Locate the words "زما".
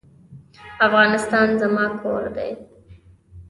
1.61-1.85